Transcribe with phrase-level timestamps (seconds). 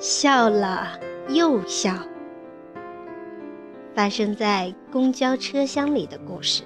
[0.00, 0.98] 笑了
[1.28, 1.94] 又笑，
[3.94, 6.64] 发生在公交车厢里的故事。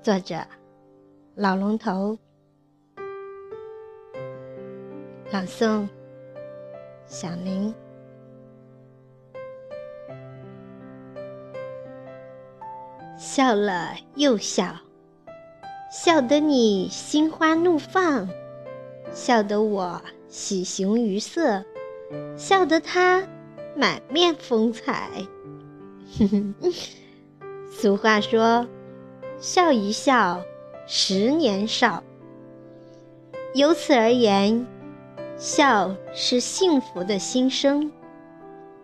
[0.00, 0.36] 作者：
[1.34, 2.16] 老龙头，
[5.32, 5.88] 朗诵：
[7.06, 7.74] 小林。
[13.16, 14.76] 笑了又笑，
[15.90, 18.28] 笑得你心花怒放，
[19.10, 20.02] 笑得我。
[20.28, 21.64] 喜形于色，
[22.36, 23.26] 笑得他
[23.74, 25.10] 满面风采。
[27.70, 28.66] 俗话说
[29.38, 30.42] ：“笑一笑，
[30.86, 32.02] 十年少。”
[33.54, 34.66] 由此而言，
[35.44, 37.90] 笑是幸福的心声，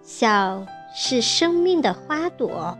[0.02, 2.76] 笑是生命的花朵。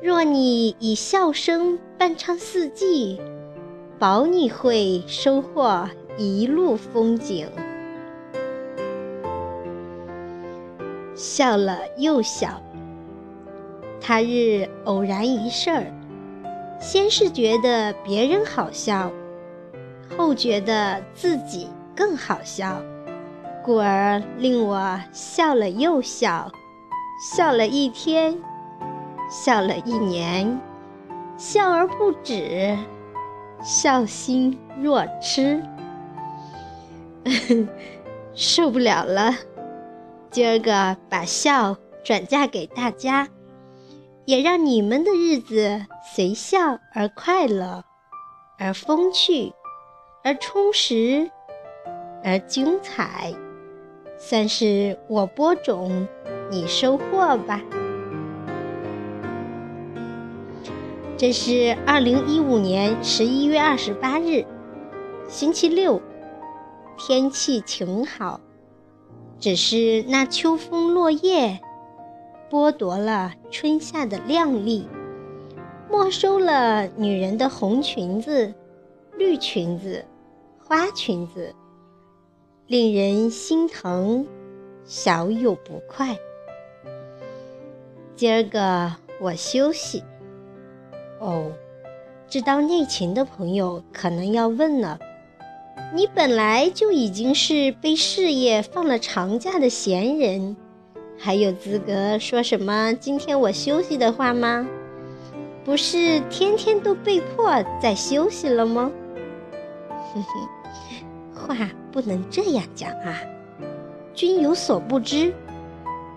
[0.00, 3.20] 若你以笑声伴唱四季，
[3.98, 5.90] 保你会收获。
[6.16, 7.48] 一路风景，
[11.16, 12.62] 笑了又笑。
[14.00, 15.92] 他日偶然一事儿，
[16.78, 19.10] 先是觉得别人好笑，
[20.16, 22.80] 后觉得自己更好笑，
[23.64, 26.50] 故而令我笑了又笑，
[27.34, 28.38] 笑了一天，
[29.30, 30.60] 笑了一年，
[31.36, 32.76] 笑而不止，
[33.62, 35.62] 笑心若痴。
[38.34, 39.34] 受不了了，
[40.30, 43.28] 今儿个把笑转嫁给大家，
[44.24, 47.84] 也让你们的日子随笑而快乐，
[48.58, 49.52] 而风趣，
[50.24, 51.30] 而充实，
[52.22, 53.34] 而精彩，
[54.18, 56.06] 算是我播种，
[56.50, 57.60] 你收获吧。
[61.16, 64.44] 这是二零一五年十一月二十八日，
[65.28, 66.00] 星期六。
[67.02, 68.40] 天气晴好，
[69.38, 71.58] 只是那秋风落叶，
[72.50, 74.86] 剥夺了春夏的靓丽，
[75.90, 78.52] 没收了女人的红裙子、
[79.16, 80.04] 绿裙子、
[80.62, 81.54] 花裙子，
[82.70, 84.24] 令人心疼，
[84.84, 86.16] 小有不快。
[88.14, 90.04] 今儿个我休息。
[91.18, 91.50] 哦，
[92.28, 95.00] 知道内情的朋友可能要问了。
[95.92, 100.56] 你本来就已经是被事业放了长假的闲人，
[101.18, 104.64] 还有资格说什么今天我休息的话吗？
[105.64, 107.50] 不是天天都被迫
[107.82, 108.92] 在休息了吗？
[110.14, 113.20] 哼哼，话不能这样讲啊！
[114.14, 115.34] 君有所不知，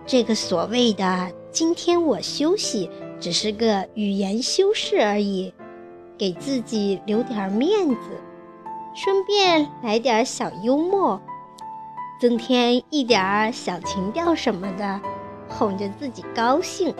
[0.06, 2.90] 这个所谓的今天我休息，
[3.20, 5.54] 只是个语言修饰而已，
[6.18, 7.96] 给自己留点面子。
[8.96, 11.20] 顺便来点小幽默，
[12.22, 15.02] 增添一点小情调什么的，
[15.50, 16.94] 哄着自己高兴，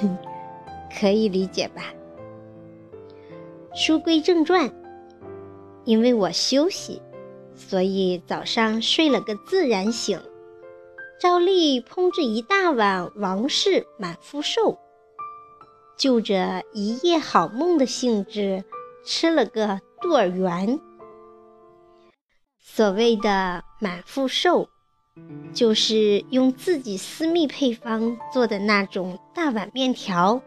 [1.00, 1.82] 可以理解吧？
[3.74, 4.70] 书归正传，
[5.84, 7.00] 因为我休息，
[7.58, 10.18] 所以早上睡了个自然醒，
[11.20, 14.78] 照例烹制一大碗王氏满腹寿，
[15.98, 18.64] 就着一夜好梦的兴致，
[19.04, 20.78] 吃了个肚儿圆。
[22.58, 24.68] 所谓的满腹寿，
[25.52, 30.40] 就是用自己私密配方做的那种大碗面条，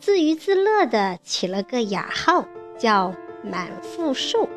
[0.00, 2.46] 自娱自乐的起了个雅号，
[2.78, 4.48] 叫满腹寿。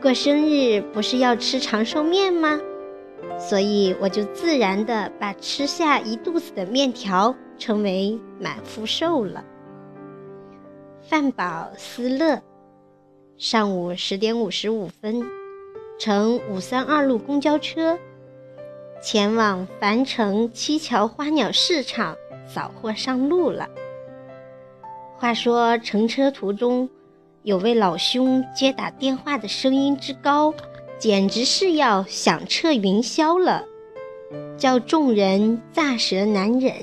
[0.00, 2.60] 过生日不是要吃长寿面吗？
[3.36, 9.44] 所以我就自然的把吃下一肚子的面条称为满腹寿了。
[11.02, 12.40] 饭饱思乐。
[13.38, 15.24] 上午十点五十五分，
[15.98, 17.98] 乘五三二路公交车，
[19.02, 22.16] 前往樊城七桥花鸟市场
[22.46, 23.68] 扫货上路了。
[25.16, 26.88] 话说乘车途中，
[27.44, 30.52] 有位老兄接打电话的声音之高，
[30.98, 33.64] 简直是要响彻云霄了，
[34.56, 36.74] 叫众人咋舌难忍，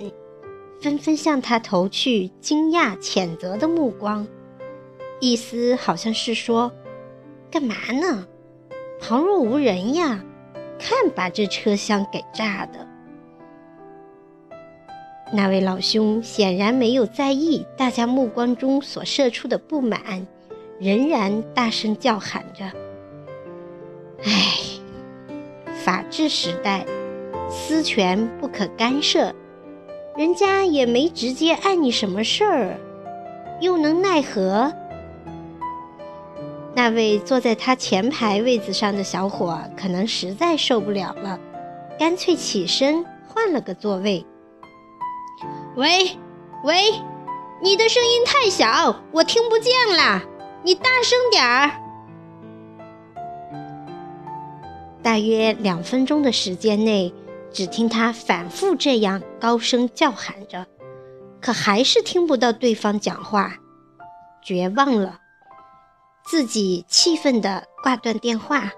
[0.81, 4.25] 纷纷向他投去惊讶谴责的目光。
[5.19, 6.71] 意思好像是说，
[7.51, 8.25] 干嘛呢？
[8.99, 10.23] 旁若无人呀！
[10.79, 12.87] 看把这车厢给炸的。
[15.31, 20.27] 那位老兄显然没有在意大家目光中所射出的不满，
[20.79, 22.65] 仍然大声叫喊着
[24.23, 24.31] ：“哎，
[25.83, 26.85] 法治时代，
[27.49, 29.33] 私权不可干涉，
[30.17, 32.77] 人家也没直接碍你什么事儿，
[33.61, 34.73] 又能奈何？”
[36.77, 41.39] 那位坐在他前排位子上的小伙可能实在受不了了，
[41.97, 44.25] 干脆起身换了个座位。
[45.77, 46.17] 喂，
[46.65, 46.75] 喂，
[47.61, 50.21] 你的声音太小，我听不见啦，
[50.65, 51.69] 你大声点儿。
[55.03, 57.13] 大约两分钟的时间内，
[57.51, 60.65] 只听他反复这样高声叫喊着，
[61.39, 63.53] 可还是听不到对方讲话，
[64.43, 65.19] 绝望了。
[66.25, 68.71] 自己气愤地挂断电话，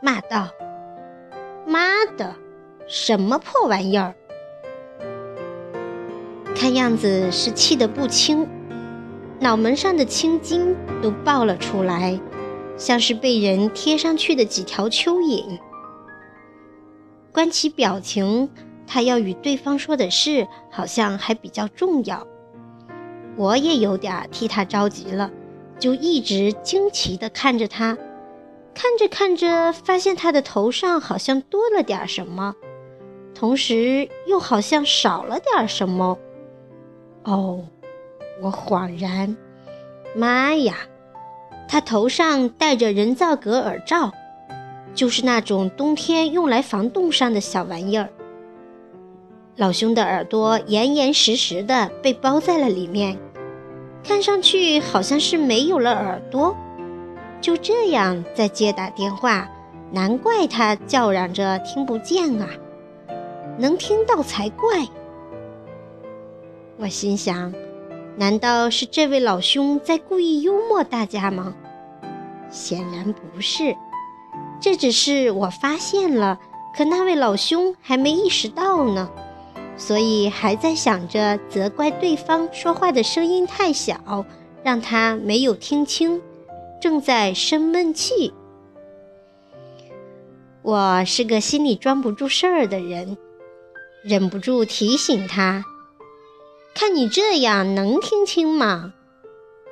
[0.00, 0.50] 骂道
[1.66, 2.36] ：“妈的，
[2.86, 4.14] 什么破玩意儿！”
[6.54, 8.48] 看样子是气得不轻，
[9.38, 12.18] 脑门上的青筋都爆了出来，
[12.76, 15.58] 像是被人贴上去的几条蚯蚓。
[17.32, 18.48] 观其表情，
[18.86, 22.26] 他要与对方说的事好像还比较重要。
[23.36, 25.30] 我也有点替他着急了。
[25.78, 27.98] 就一直惊奇地看着他，
[28.72, 32.54] 看着看着，发现他的头上好像多了点什么，
[33.34, 36.16] 同时又好像少了点什么。
[37.24, 37.66] 哦，
[38.40, 39.36] 我恍然，
[40.14, 40.74] 妈呀，
[41.68, 44.12] 他头上戴着人造革耳罩，
[44.94, 48.08] 就是那种冬天用来防冻伤的小玩意儿。
[49.56, 53.16] 老兄的耳朵严严实实的被包在了里面。
[54.04, 56.54] 看上去好像是没有了耳朵，
[57.40, 59.48] 就这样在接打电话，
[59.90, 62.48] 难怪他叫嚷着听不见啊，
[63.58, 64.86] 能听到才怪。
[66.76, 67.52] 我心想，
[68.16, 71.54] 难道是这位老兄在故意幽默大家吗？
[72.50, 73.76] 显然不是，
[74.60, 76.38] 这只是我发现了，
[76.74, 79.10] 可那位老兄还没意识到呢。
[79.76, 84.24] 所以还在想着责怪对方说话的声音太小，
[84.62, 86.22] 让他没有听清，
[86.80, 88.32] 正在生闷气。
[90.62, 93.18] 我是个心里装不住事儿的人，
[94.02, 95.62] 忍不住提醒他
[96.78, 98.92] ：“看你这样能听清吗？”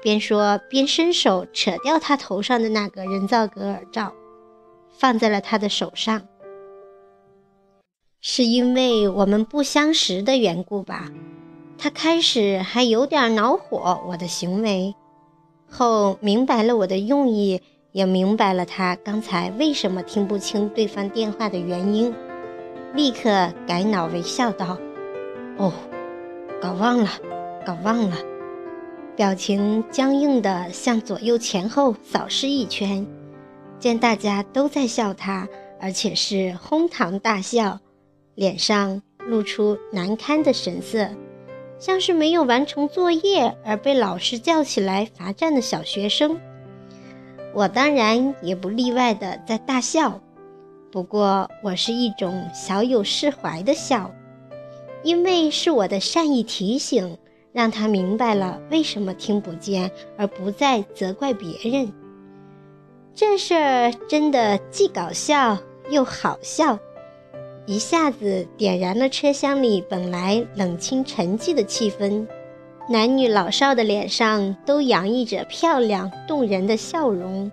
[0.03, 4.15] 边说边伸手扯掉他头上的那个人造革耳罩，
[4.91, 6.23] 放在了他的手上。
[8.23, 11.11] 是因为我们不相识的缘故吧？
[11.77, 14.95] 他开始还有点恼火我的行为，
[15.71, 17.61] 后明白了我的用意，
[17.93, 22.15] 也明白了他刚才为什么听不清对方电话的原因，
[22.95, 24.79] 立刻改恼为笑道
[25.59, 25.71] ：“哦，
[26.65, 27.11] 搞忘了，
[27.67, 28.17] 搞忘了。”
[29.15, 33.07] 表情僵硬的向左右前后扫视一圈，
[33.79, 35.47] 见大家都在笑他，
[35.79, 37.81] 而且是哄堂大笑。
[38.35, 41.11] 脸上露出难堪的神色，
[41.79, 46.41] 像是没有完成作业而被老师叫起来罚站的小学生。
[47.53, 50.19] 我当然也不例外的在大笑，
[50.91, 54.11] 不过我是一种小有释怀的笑，
[55.05, 57.17] 因为是我的善意提醒，
[57.53, 61.93] 让他明白了为什么听不见，而不再责怪别人。
[63.15, 66.79] 这事儿真的既搞笑又好笑。
[67.67, 72.27] 一下子点燃了车厢里本来冷清沉寂的气氛，
[72.89, 77.51] 男女老少的脸上都洋溢着漂亮动人的笑容，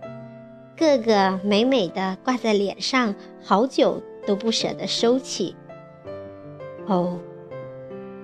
[0.76, 5.56] 个个美美的挂在脸上，好久都不舍得收起。
[6.88, 7.18] 哦，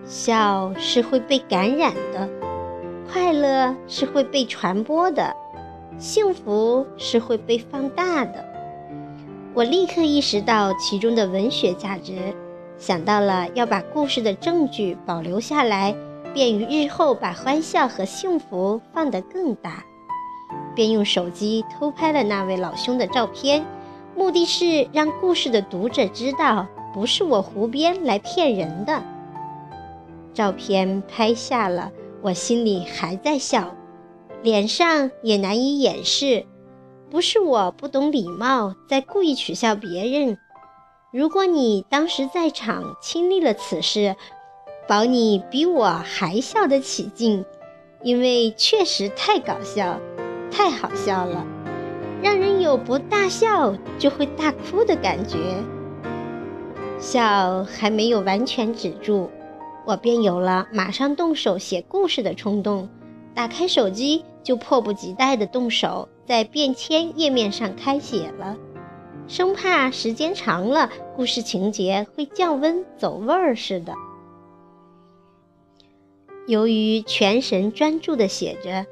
[0.07, 2.29] 笑是会被感染的，
[3.11, 5.35] 快乐是会被传播的，
[5.97, 8.45] 幸福是会被放大的。
[9.53, 12.33] 我立刻意识到其中的文学价值，
[12.77, 15.93] 想到了要把故事的证据保留下来，
[16.33, 19.83] 便于日后把欢笑和幸福放得更大，
[20.73, 23.65] 便用手机偷拍了那位老兄的照片，
[24.15, 29.03] 目的是让故事的读者知道，不是我胡编来骗人的。
[30.37, 31.91] 照片拍下了，
[32.21, 33.75] 我心里还在笑，
[34.43, 36.45] 脸上也难以掩饰。
[37.09, 40.37] 不是我不懂礼貌，在故意取笑别人。
[41.11, 44.15] 如果你当时在场，亲历了此事，
[44.87, 47.43] 保你比我还笑得起劲，
[48.03, 49.99] 因为确实太搞笑，
[50.51, 51.43] 太好笑了，
[52.21, 55.39] 让人有不大笑就会大哭的感觉。
[56.99, 59.31] 笑还没有完全止住，
[59.87, 62.87] 我便有了马上动手写故事的冲动，
[63.33, 64.23] 打开手机。
[64.43, 68.55] 就迫不及待地动手在便签页面上开写了，
[69.27, 73.93] 生怕时间长了故事情节会降温走味儿似的。
[76.47, 78.85] 由于全神专注地写着，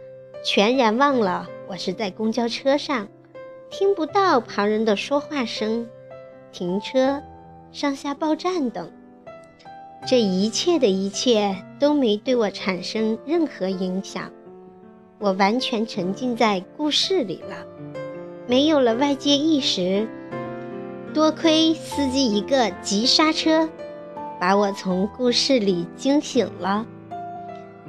[0.43, 3.07] 全然忘了我是在公交车上，
[3.69, 5.87] 听不到旁人的说话声、
[6.51, 7.23] 停车、
[7.71, 8.91] 上下报站等。
[10.07, 14.31] 这一切的一切都没对我产生任何影响，
[15.17, 17.65] 我完全沉浸在故事里了，
[18.45, 20.07] 没有了外界意识。
[21.11, 23.67] 多亏司机一个急刹车，
[24.39, 26.85] 把我从故事里惊醒了。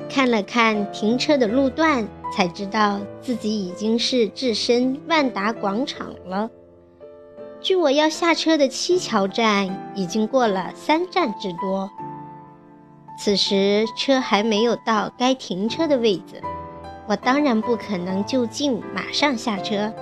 [0.09, 6.49] 看了看停车的路段，才知道自己已经是置身万达广场了。
[7.67, 11.91] 距我要下车的七桥站已经过了三站之多。
[13.19, 16.41] 此时车还没有到该停车的位置，
[17.09, 19.93] 我当然不可能就近马上下车，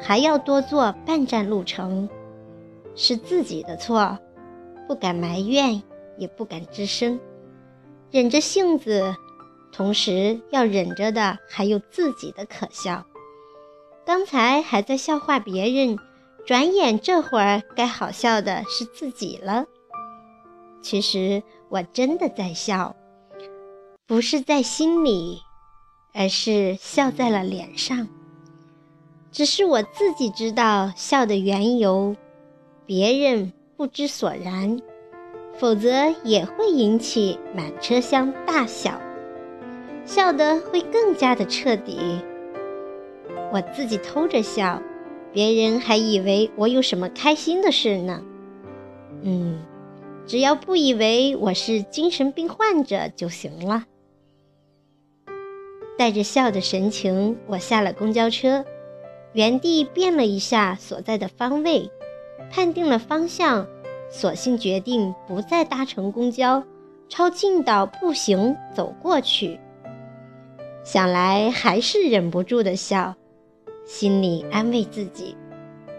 [0.00, 2.08] 还要多坐半站路程。
[2.96, 4.18] 是自己的错，
[4.88, 5.80] 不敢埋怨，
[6.18, 7.20] 也不敢吱声，
[8.10, 9.14] 忍着性子。
[9.72, 13.04] 同时要忍着的还有自己的可笑，
[14.04, 15.96] 刚才还在笑话别人，
[16.46, 19.64] 转眼这会儿该好笑的是自己了。
[20.82, 22.94] 其实我真的在笑，
[24.06, 25.40] 不是在心里，
[26.12, 28.06] 而是笑在了脸上。
[29.32, 32.14] 只是我自己知道笑的缘由，
[32.84, 34.80] 别人不知所然，
[35.58, 39.00] 否则也会引起满车厢大笑。
[40.04, 42.20] 笑得会更加的彻底。
[43.50, 44.80] 我自己偷着笑，
[45.34, 48.22] 别人还以为我有什么开心的事呢。
[49.22, 49.60] 嗯，
[50.26, 53.84] 只要不以为我是精神病患者就行了。
[55.98, 58.64] 带着笑的神情，我下了公交车，
[59.32, 61.90] 原地变了一下所在的方位，
[62.50, 63.66] 判定了方向，
[64.10, 66.62] 索性决定不再搭乘公交，
[67.08, 69.58] 抄近道步行走过去。
[70.84, 73.16] 想来还是忍不住的笑，
[73.84, 75.36] 心里安慰自己，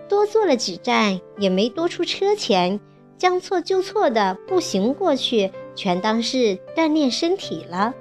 [0.09, 2.79] 多坐了几站也没多出车钱，
[3.17, 7.93] 将错就错的步行过去，全当是锻炼身体了。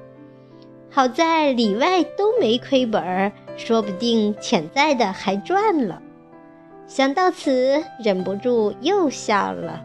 [0.90, 6.00] 好在里外都没亏本儿，说不定潜在的还赚了。
[6.86, 9.84] 想到此，忍不住又笑了。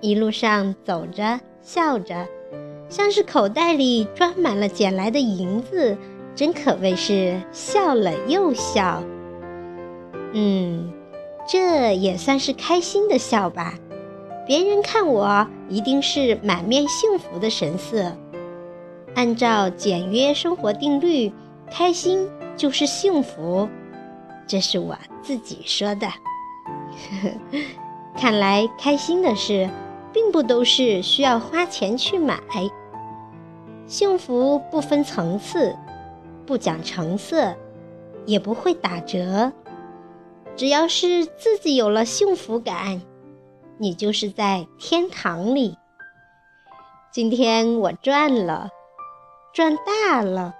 [0.00, 2.26] 一路上走着笑着。
[2.88, 5.98] 像是口袋里装满了捡来的银子，
[6.36, 9.02] 真可谓是笑了又笑。
[10.32, 10.92] 嗯，
[11.48, 13.74] 这也算是开心的笑吧。
[14.46, 18.12] 别人看我一定是满面幸福的神色。
[19.16, 21.32] 按照简约生活定律，
[21.70, 23.68] 开心就是幸福，
[24.46, 26.06] 这是我自己说的。
[28.16, 29.68] 看来开心的事。
[30.12, 32.40] 并不都是需要花钱去买。
[33.86, 35.76] 幸福不分层次，
[36.46, 37.54] 不讲成色，
[38.24, 39.52] 也不会打折。
[40.54, 43.02] 只要是自己有了幸福感，
[43.78, 45.76] 你就是在天堂里。
[47.10, 48.68] 今天我赚了，
[49.52, 50.54] 赚大了，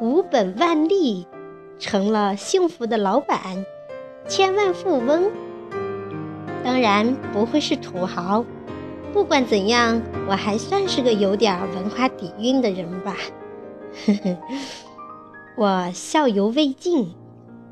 [0.00, 1.26] 无本万利，
[1.78, 3.64] 成了幸福的老板，
[4.26, 5.30] 千万富翁。
[6.64, 8.44] 当然不会是土豪。
[9.12, 13.14] 不管怎样，我还算是个有点文化底蕴的人吧。
[14.06, 14.38] 呵呵，
[15.54, 17.14] 我笑犹未尽，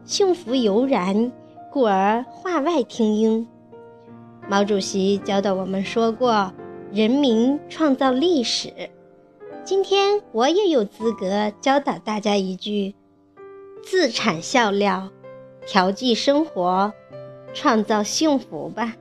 [0.04, 1.32] 幸福犹然，
[1.72, 3.48] 故而话外听音。
[4.46, 6.52] 毛主席教导我们说过
[6.92, 8.90] ：“人民创造历史。”
[9.64, 12.94] 今天我也有资格教导大家一句：
[13.82, 15.08] 自产笑料，
[15.66, 16.92] 调剂生活，
[17.54, 18.94] 创造幸福吧。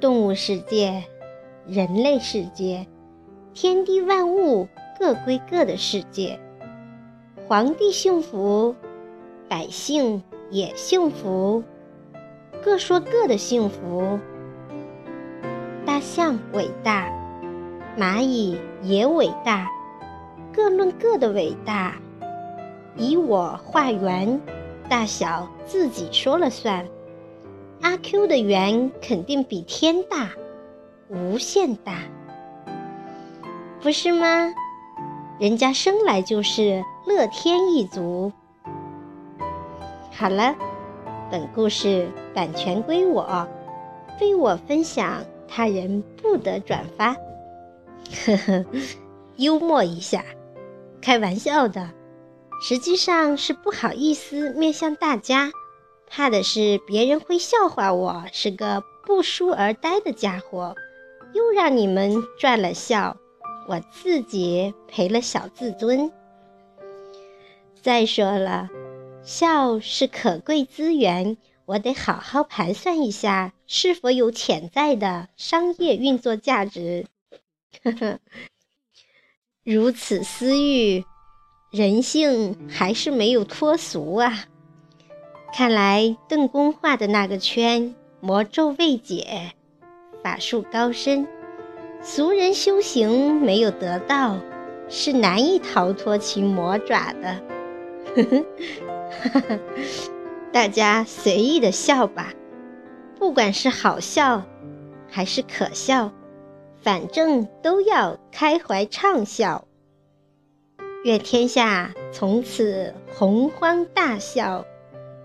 [0.00, 1.04] 动物世界、
[1.68, 2.88] 人类世界、
[3.54, 4.66] 天地万物
[4.98, 6.40] 各归各的世界。
[7.50, 8.76] 皇帝幸福，
[9.48, 11.64] 百姓也幸福，
[12.62, 14.20] 各说各的幸福。
[15.84, 17.10] 大象伟大，
[17.98, 19.68] 蚂蚁也伟大，
[20.52, 21.96] 各论各的伟大。
[22.96, 24.40] 以我画圆，
[24.88, 26.86] 大小自己说了算。
[27.80, 30.30] 阿 Q 的圆肯定比天大，
[31.08, 31.94] 无限大，
[33.80, 34.54] 不是吗？
[35.40, 38.32] 人家生来就是乐天一族。
[40.12, 40.54] 好了，
[41.30, 43.48] 本故事版权归我，
[44.18, 47.14] 非我分享，他人不得转发。
[48.24, 48.64] 呵呵，
[49.36, 50.24] 幽默一下。
[51.02, 51.90] 开玩笑的，
[52.62, 55.50] 实际上是不好意思面向大家，
[56.08, 60.76] 怕的是别人会笑话我是个不书而呆的家伙，
[61.32, 63.16] 又让你们赚了笑，
[63.66, 66.12] 我自己赔了小自尊。
[67.82, 68.68] 再说了，
[69.22, 77.06] 笑是可贵资源，我得好好盘算一下是否有潜在的商业运作价值。
[77.82, 78.18] 呵呵。
[79.62, 81.04] 如此私欲，
[81.70, 84.44] 人性还是没有脱俗啊！
[85.54, 89.52] 看来邓公画的那个圈魔咒未解，
[90.22, 91.26] 法术高深，
[92.02, 94.38] 俗人修行没有得到，
[94.88, 97.42] 是难以逃脱其魔爪的。
[98.16, 99.58] 呵呵，
[100.52, 102.32] 大家随意的笑吧，
[103.18, 104.42] 不管是好笑
[105.08, 106.12] 还是可笑。
[106.82, 109.66] 反正都要开怀畅笑，
[111.04, 114.64] 愿天下从此洪荒大笑，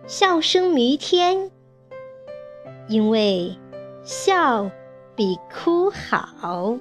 [0.06, 1.50] 笑声弥天。
[2.89, 3.58] 因为
[4.04, 4.70] 笑
[5.15, 6.77] 比哭好。